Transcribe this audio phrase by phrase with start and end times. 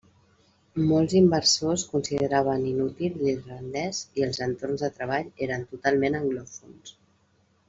[0.91, 6.97] Molts inversors consideraven inútil l'irlandès i els entorns de treball eren totalment anglòfons.